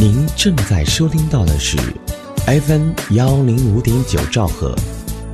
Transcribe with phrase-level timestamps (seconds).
[0.00, 1.76] 您正在收听到的是
[2.46, 4.74] FM 幺零五点九兆赫，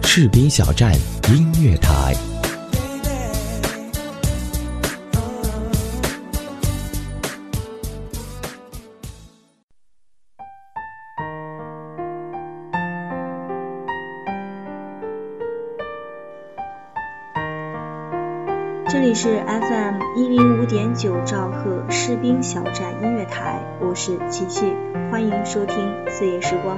[0.03, 0.93] 士兵小站
[1.29, 2.17] 音乐台。
[18.89, 19.66] 这里是 FM
[20.69, 24.75] 点九兆赫士兵小站音乐台，我是琪琪，
[25.13, 26.77] 欢迎收听四夜时光。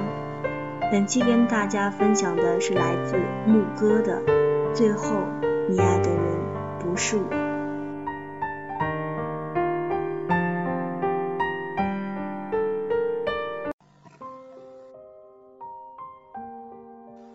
[0.91, 3.15] 本期跟大家分享的是来自
[3.47, 4.21] 牧歌的
[4.75, 5.15] 《最后
[5.67, 6.37] 你爱的人
[6.79, 7.23] 不是我》。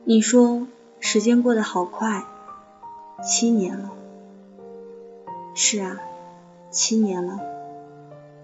[0.04, 0.68] 你说
[1.00, 2.22] 时间过得好快，
[3.24, 3.90] 七年了。
[5.56, 6.00] 是啊，
[6.74, 7.38] 七年了。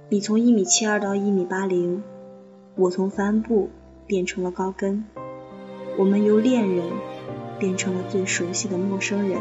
[0.09, 2.05] 你从一米七二到一米八零，
[2.77, 3.71] 我从帆布
[4.07, 5.05] 变成了高跟，
[5.99, 6.85] 我们由恋人
[7.59, 9.41] 变成了最熟悉的陌生人。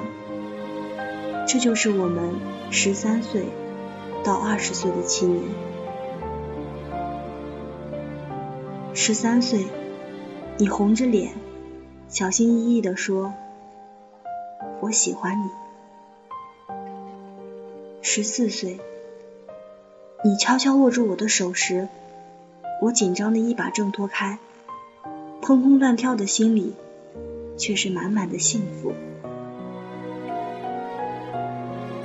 [1.47, 2.33] 这就是我们
[2.71, 3.45] 十三岁
[4.23, 5.43] 到二十岁的七年。
[8.95, 9.67] 十三岁，
[10.57, 11.33] 你红着脸。
[12.07, 13.35] 小心翼翼地说
[14.81, 15.47] ：“我喜欢你。”
[18.01, 18.79] 十四岁，
[20.23, 21.89] 你悄悄握住我的手时，
[22.81, 24.39] 我紧张的一把挣脱开，
[25.41, 26.73] 砰砰乱跳的心里
[27.57, 28.93] 却是满满的幸福。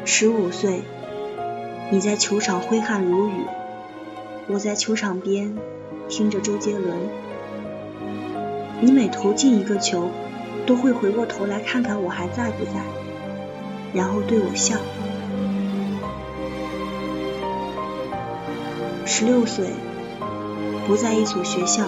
[0.05, 0.83] 十五岁，
[1.93, 3.45] 你在球场挥汗如雨，
[4.49, 5.57] 我在球场边
[6.09, 6.99] 听着周杰伦。
[8.81, 10.11] 你每投进一个球，
[10.67, 12.85] 都会回过头来看看我还在不在，
[13.95, 14.77] 然后对我笑。
[19.17, 19.67] 十六岁，
[20.89, 21.85] 不在一所学校，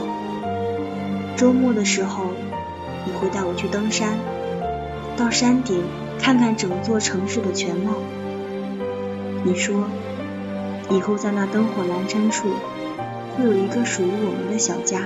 [1.36, 2.26] 周末的时候，
[3.04, 4.16] 你会带我去登山，
[5.16, 5.82] 到山顶
[6.20, 7.94] 看看整座城市的全貌。
[9.42, 9.88] 你说，
[10.88, 12.46] 以后在那灯火阑珊处，
[13.36, 15.00] 会有一个属于我们的小家。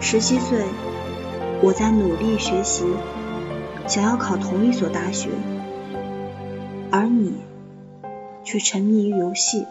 [0.00, 0.60] 十七岁，
[1.60, 2.84] 我在努力学习，
[3.88, 5.30] 想要考同一所大学，
[6.92, 7.34] 而你
[8.46, 9.66] 却沉迷于游戏。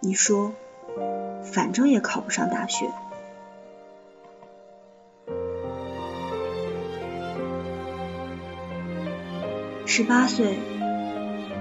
[0.00, 0.52] 你说，
[1.44, 2.90] 反正也考不上大学。
[9.86, 10.58] 十八岁，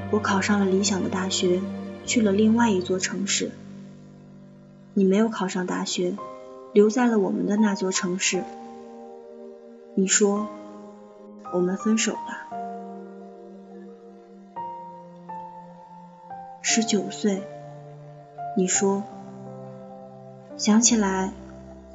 [0.09, 1.61] 我考上了理想的大学，
[2.05, 3.51] 去了另外一座城市。
[4.95, 6.17] 你没有考上大学。
[6.73, 8.43] 留在了我们的那座城市。
[9.95, 10.47] 你说，
[11.51, 12.56] 我们分手吧。
[16.69, 17.43] 十九岁，
[18.57, 19.03] 你说，
[20.57, 21.31] 想起来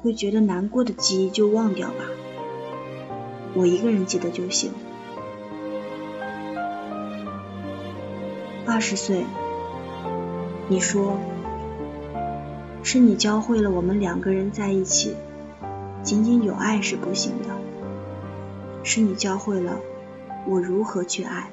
[0.01, 2.05] 会觉得难过的记忆就忘掉吧，
[3.53, 4.71] 我一个人记得就行。
[8.65, 9.23] 二十岁，
[10.67, 11.19] 你说。
[12.81, 15.15] 是你教会了我们两个人在一起，
[16.01, 17.49] 仅仅有爱是不行的。
[18.83, 19.77] 是你教会了
[20.47, 21.51] 我如何去爱，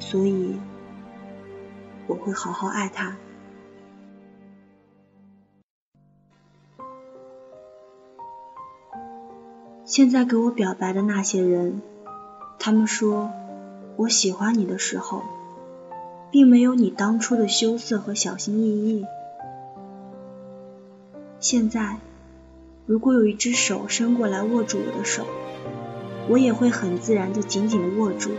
[0.00, 0.56] 所以
[2.06, 3.16] 我会好好爱他。
[9.84, 11.80] 现在给我表白的那些人，
[12.58, 13.30] 他们说
[13.96, 15.22] 我喜欢你的时候，
[16.30, 19.06] 并没有你当初的羞涩和小心翼翼。
[21.38, 21.98] 现在，
[22.84, 25.24] 如果有一只手伸过来握住我的手，
[26.28, 28.32] 我也会很自然的紧紧握住，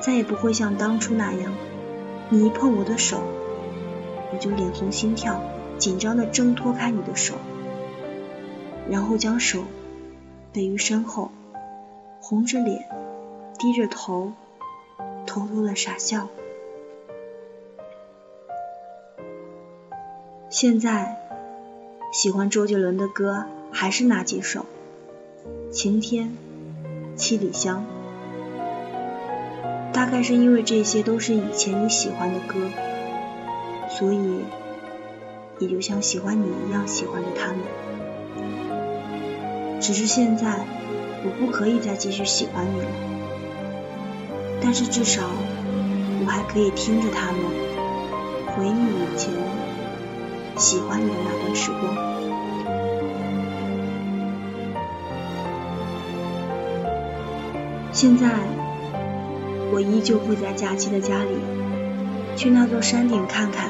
[0.00, 1.52] 再也不会像当初那样，
[2.30, 3.20] 你一碰我的手，
[4.32, 5.40] 我就脸红心跳，
[5.78, 7.34] 紧张的挣脱开你的手，
[8.90, 9.64] 然后将手
[10.52, 11.30] 背于身后，
[12.20, 12.88] 红着脸，
[13.58, 14.32] 低着头，
[15.26, 16.28] 偷偷的傻笑。
[20.50, 21.16] 现在。
[22.10, 24.64] 喜欢周杰伦的歌还是那几首，
[25.70, 26.34] 《晴天》
[27.16, 27.84] 《七里香》，
[29.98, 32.54] 大概是因为这些都是以前你喜欢的歌，
[33.90, 34.44] 所以
[35.58, 37.58] 也就像喜欢你一样喜欢着他们。
[39.80, 40.60] 只是现在
[41.24, 42.86] 我不可以再继续喜欢你了，
[44.62, 45.22] 但是至少
[46.20, 47.42] 我还可以听着他们，
[48.54, 49.32] 回忆以前。
[50.56, 51.82] 喜欢你的那段时光。
[57.92, 58.28] 现在，
[59.72, 61.30] 我依旧会在假期的家里
[62.36, 63.68] 去那座山顶看看。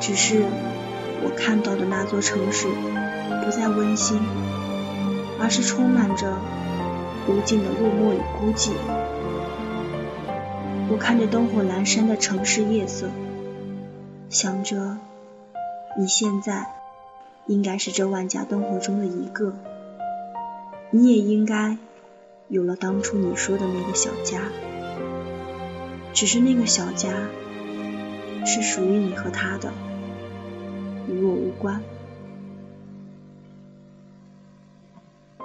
[0.00, 0.44] 只是
[1.22, 2.68] 我看到的那座城市
[3.44, 4.20] 不再温馨，
[5.40, 6.38] 而是充满着
[7.28, 8.70] 无尽的落寞与孤寂。
[10.90, 13.08] 我看着灯火阑珊的城市夜色，
[14.30, 14.98] 想着
[15.98, 16.66] 你现在
[17.46, 19.52] 应该是这万家灯火中的一个，
[20.90, 21.76] 你也应该
[22.50, 24.40] 有了当初你说的那个小家，
[26.14, 27.28] 只是那个小家
[28.46, 29.70] 是属于你和他的，
[31.08, 31.82] 与我无关。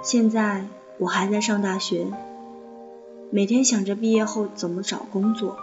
[0.02, 0.64] 现在
[0.96, 2.06] 我还在上大学。
[3.30, 5.58] 每天想着毕业后怎么找工作，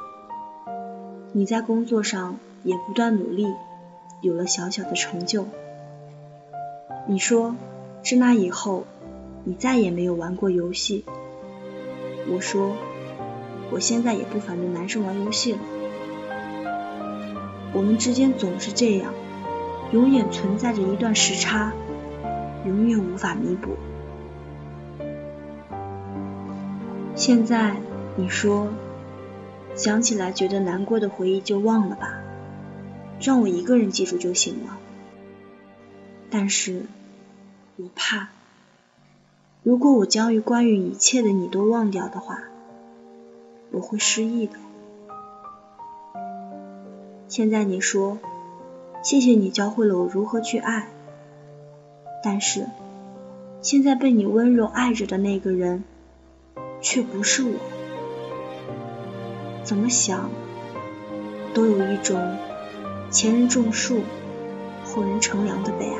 [1.32, 3.48] 你在工作上也不断努力，
[4.22, 5.48] 有了小小的成就。
[7.08, 7.56] 你说，
[8.04, 8.84] 自那以后，
[9.44, 11.04] 你再也没有玩过游戏。
[12.30, 12.76] 我说，
[13.72, 15.60] 我现在也不反对男生玩游戏了。
[17.74, 19.14] 我们之间总是这样，
[19.92, 21.74] 永远存在着一段时差，
[22.66, 23.78] 永远无法弥补。
[27.16, 27.76] 现在
[28.16, 28.68] 你说，
[29.76, 32.20] 想起来觉得难过的回忆就忘了吧，
[33.20, 34.78] 让我一个人记住就行了。
[36.30, 36.86] 但是，
[37.78, 38.30] 我怕，
[39.64, 42.40] 如果我将于关于一切的你都忘掉的话，
[43.72, 44.54] 我会失忆的。
[47.28, 48.18] 现在你说，
[49.04, 50.90] 谢谢你教会了我如何去爱，
[52.24, 52.66] 但是，
[53.62, 55.84] 现在被你温柔爱着的那个人。
[56.84, 57.54] 却不是我，
[59.64, 60.32] 怎么想
[61.54, 62.38] 都有一种
[63.12, 64.00] 前人种树，
[64.84, 66.00] 后人乘凉的悲哀。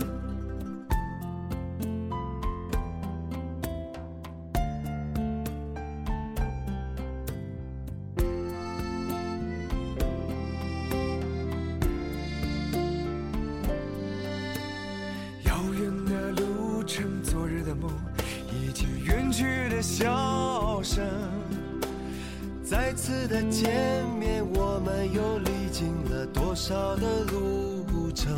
[22.91, 23.71] 再次的见
[24.19, 28.29] 面，我们又历经了多少的路程？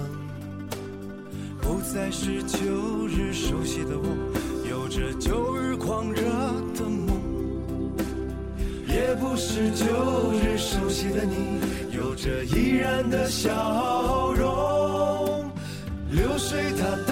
[1.60, 4.06] 不再是旧日熟悉的我，
[4.70, 6.22] 有着旧日狂热
[6.76, 7.18] 的梦；
[8.88, 15.50] 也不是旧日熟悉的你，有着依然的笑容。
[16.12, 17.12] 流水它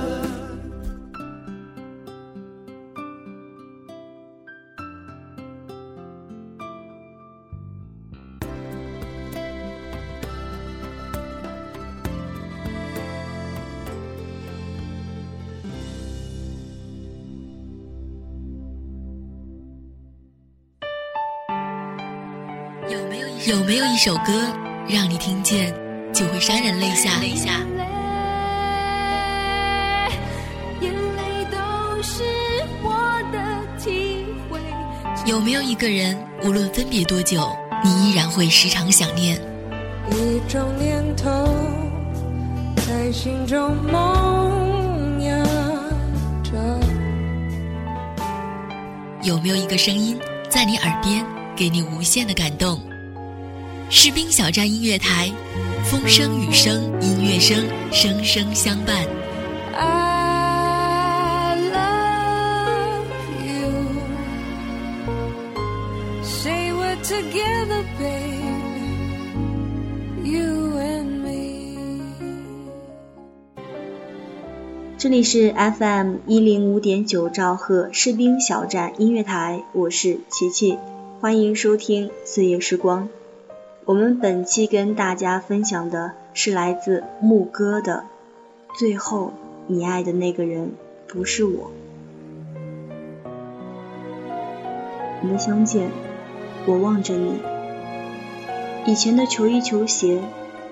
[23.47, 24.53] 有没有一首歌，
[24.87, 25.73] 让你听见
[26.13, 27.09] 就会潸然泪下？
[35.25, 39.41] 有没有一个人，无论分别多久，你依然会时常想念？
[40.11, 41.47] 一种念头
[42.87, 45.43] 在心中萌芽
[46.43, 46.79] 着。
[49.23, 52.79] 有没有一个声音，在你耳边，给你无限的感动？
[53.93, 55.29] 士兵小站音乐台，
[55.83, 59.05] 风声雨声音乐声，声声相伴。
[59.75, 63.03] I love
[63.45, 63.69] you.
[66.23, 68.93] Say we're together, baby.
[70.23, 71.75] You and me.
[74.97, 80.77] 这里是 FM 一零五点九兆赫士兵小站音乐台，我是琪琪，
[81.19, 83.09] 欢迎收听岁月时光。
[83.83, 88.05] 我们本期跟大家分享的是来自牧歌的
[88.77, 89.33] 《最后
[89.65, 90.73] 你爱的那个人
[91.07, 91.71] 不是我》。
[95.23, 95.89] 我们相见，
[96.67, 97.39] 我望着你，
[98.85, 100.21] 以前的球衣球鞋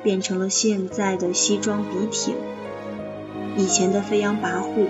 [0.04, 2.36] 变成了现在的西装笔挺，
[3.58, 4.86] 以前的飞扬跋扈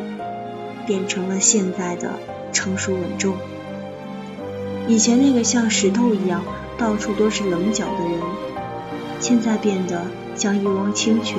[0.86, 2.20] 变成了现在的
[2.52, 3.38] 成熟稳重，
[4.90, 6.44] 以前那个像石头一样。
[6.80, 8.22] 到处都是棱角的人，
[9.20, 10.02] 现在变得
[10.34, 11.38] 像一汪清泉，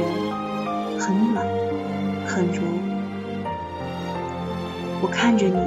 [0.98, 1.46] 很暖，
[2.26, 2.60] 很柔。
[5.00, 5.58] 我看着你，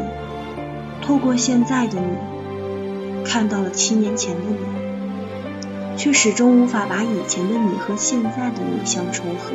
[1.01, 9.53] 透过现在的你，看到了七年前的你，却始终无法把以前的你和现在的你相重合。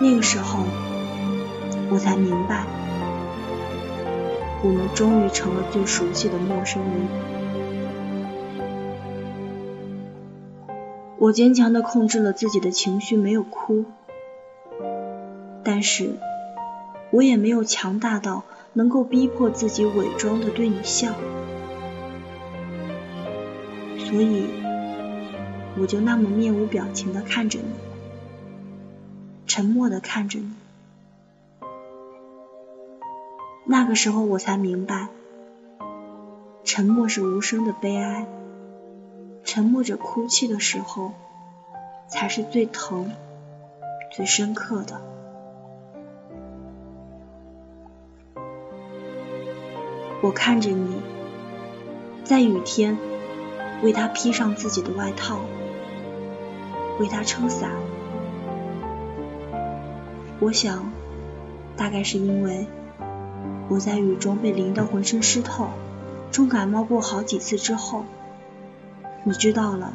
[0.00, 0.60] 那个时候，
[1.90, 2.64] 我才明白，
[4.62, 7.31] 我们终于成了最熟悉的陌生人。
[11.22, 13.84] 我坚强的控制了自己的情绪，没有哭，
[15.62, 16.16] 但是
[17.12, 21.14] 我也没有强大到能够逼迫自己伪装的对你笑，
[23.98, 24.48] 所以
[25.78, 27.70] 我就那么面无表情的看着你，
[29.46, 30.50] 沉默的看着你。
[33.64, 35.06] 那个时候我才明白，
[36.64, 38.26] 沉默是无声的悲哀。
[39.54, 41.12] 沉默着哭泣的时候，
[42.08, 43.12] 才是最疼、
[44.10, 44.98] 最深刻的。
[50.22, 51.02] 我看着你，
[52.24, 52.96] 在雨天
[53.82, 55.40] 为他披上自己的外套，
[56.98, 57.72] 为他撑伞。
[60.40, 60.90] 我想，
[61.76, 62.66] 大概是因为
[63.68, 65.68] 我在雨中被淋得浑身湿透，
[66.30, 68.06] 重感冒过好几次之后。
[69.24, 69.92] 你知道了，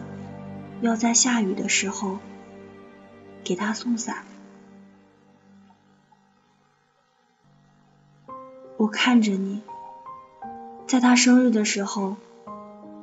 [0.80, 2.18] 要在下雨的时候
[3.44, 4.24] 给他送伞。
[8.78, 9.62] 我看着你，
[10.86, 12.16] 在他生日的时候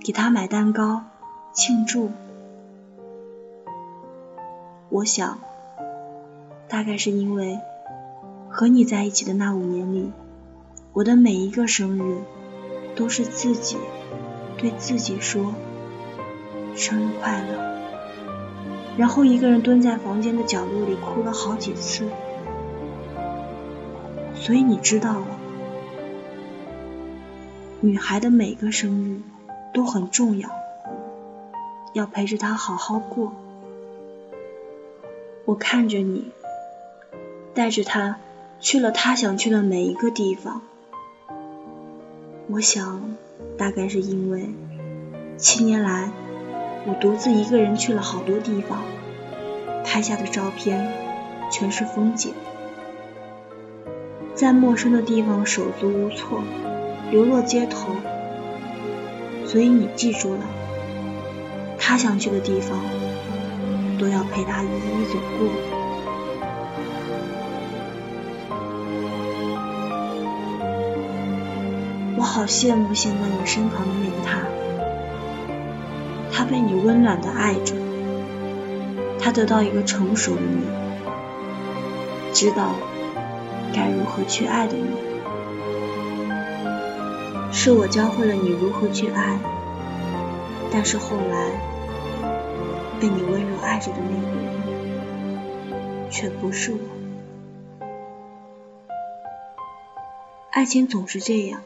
[0.01, 1.03] 给他买蛋糕
[1.53, 2.11] 庆祝。
[4.89, 5.39] 我想，
[6.69, 7.61] 大概是因为
[8.49, 10.11] 和你在一起的那五年里，
[10.95, 12.23] 我的每一个生日
[12.97, 13.77] 都是自己
[14.57, 15.53] 对自己说。
[16.77, 17.75] 生日快乐！
[18.97, 22.09] 然后一个人蹲在房间的角落里哭了好几次。
[24.35, 25.27] 所以你知道了，
[27.81, 29.21] 女孩的每个生日
[29.73, 30.51] 都很重要，
[31.93, 33.33] 要陪着她好好过。
[35.45, 36.31] 我看着你，
[37.55, 38.17] 带着她
[38.61, 40.63] 去了她想去的每一个地方。
[42.49, 43.17] 我想，
[43.57, 44.51] 大概是因为
[45.39, 46.11] 七年来。
[46.87, 48.83] 我独自一个人去了好多地方，
[49.85, 50.93] 拍下的照片
[51.51, 52.35] 全是风景，
[54.35, 56.43] 在陌生的地方手足无措，
[57.11, 57.89] 流落街头。
[59.47, 60.41] 所以你记住了，
[61.79, 62.79] 他想去的地方，
[63.99, 65.49] 都要陪他一一走过。
[72.17, 74.64] 我好羡慕现在你身旁的那个他。
[76.45, 77.75] 被你温暖的爱着，
[79.19, 80.63] 他得到一个成熟的你，
[82.33, 82.75] 知道
[83.73, 84.87] 该如何去爱的你。
[87.53, 89.39] 是我教会了你如何去爱，
[90.71, 91.51] 但是后来
[93.01, 96.79] 被你温柔爱着的那个人，却不是我。
[100.51, 101.63] 爱情总是这样，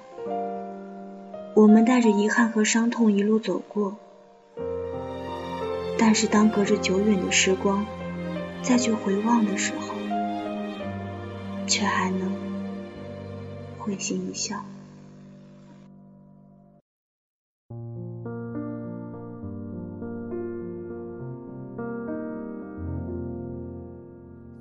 [1.55, 3.97] 我们带着遗憾和伤痛一路走过。
[6.01, 7.85] 但是，当隔着久远的时光
[8.63, 9.95] 再去回望的时候，
[11.67, 12.31] 却还能
[13.79, 14.65] 会心一笑。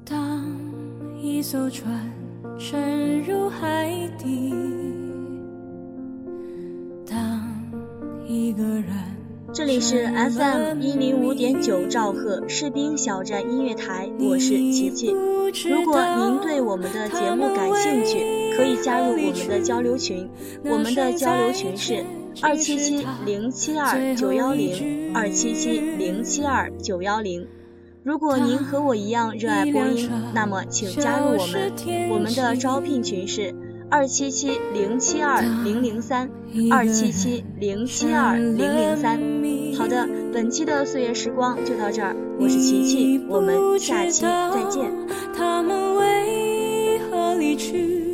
[0.03, 0.43] 当
[1.21, 2.11] 一艘船
[2.57, 4.53] 沉入海底，
[9.67, 15.11] 这里是 FM 一零五点九兆赫士兵小站音乐台，我是琪琪。
[15.69, 20.29] 如果您对我们的节目感兴趣，可以加入我们的交流群，
[20.63, 22.01] 我们的交流群是
[22.41, 27.45] 二七七零七二九幺零二七七零七二九幺零。
[28.03, 31.73] 如果您和我一样热爱播音，那么请加入我们，
[32.09, 33.53] 我们的招聘群是。
[33.89, 36.29] 二七七零七二零零三，
[36.69, 39.17] 二七七零七二零零三。
[39.77, 44.91] 好的，本期的岁月时光就到这儿，我是琪琪，我们下期再见。
[45.33, 48.05] 他们为何离去？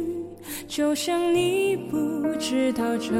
[0.67, 1.97] 就像你不
[2.39, 3.11] 知道这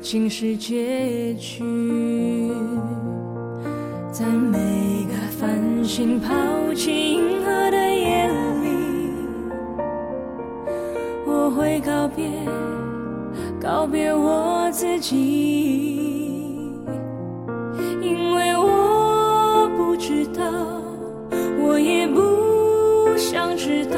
[0.00, 2.50] 竟是结局。
[4.10, 4.58] 在每
[5.08, 6.32] 个繁星抛
[6.72, 7.20] 弃
[11.56, 12.28] 会告别，
[13.60, 15.14] 告别我自己，
[18.02, 20.42] 因为我不知道，
[21.62, 23.96] 我也不想知道，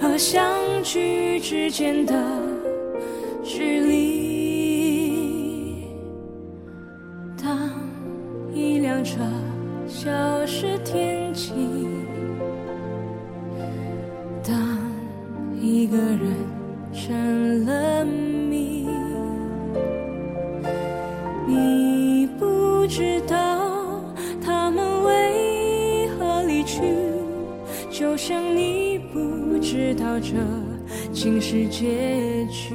[0.00, 0.44] 和相
[0.82, 2.14] 聚之间的
[3.44, 4.17] 距离。
[28.88, 30.32] 你不知道这
[31.12, 32.74] 竟是结局。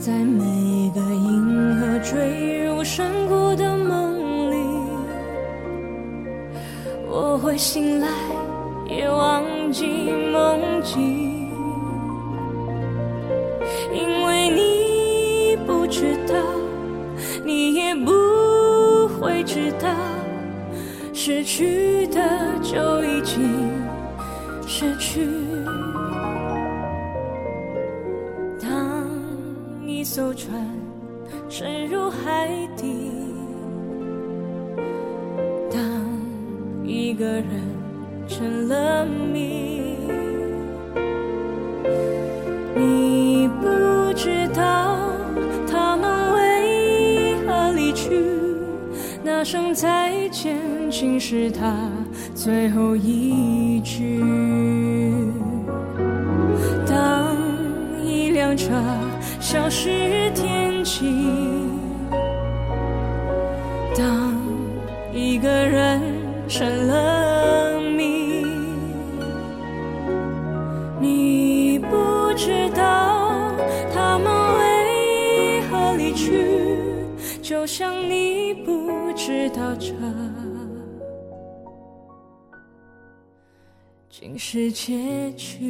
[0.00, 4.56] 在每个银河坠入山谷的梦里，
[7.08, 8.08] 我会醒来。
[8.88, 9.86] 也忘记
[10.32, 11.48] 梦境，
[13.94, 16.34] 因为你不知道，
[17.44, 18.10] 你也不
[19.08, 19.88] 会知道，
[21.24, 22.18] 失去的
[22.60, 23.48] 就已经
[24.66, 25.24] 失去。
[28.60, 29.06] 当
[29.86, 30.68] 一艘船
[31.48, 33.12] 沉入海底，
[35.70, 35.80] 当
[36.84, 37.46] 一个人。
[38.26, 39.96] 成了谜，
[42.74, 44.96] 你不知道
[45.70, 48.24] 他们为何离去，
[49.22, 50.31] 那声再见
[50.92, 51.88] 竟是他
[52.34, 54.22] 最后一句。
[56.86, 57.34] 当
[58.04, 58.70] 一辆车
[59.40, 61.06] 消失天际，
[63.96, 64.34] 当
[65.14, 65.98] 一个人
[66.46, 68.44] 成了谜，
[71.00, 71.96] 你不
[72.36, 73.50] 知道
[73.94, 74.26] 他们
[74.58, 76.46] 为何离去。
[77.40, 79.92] 就像你不知道这
[84.38, 85.64] 是结局